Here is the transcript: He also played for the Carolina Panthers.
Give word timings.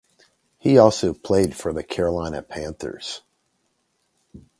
He 0.57 0.79
also 0.79 1.13
played 1.13 1.55
for 1.55 1.71
the 1.73 1.83
Carolina 1.83 2.41
Panthers. 2.41 3.21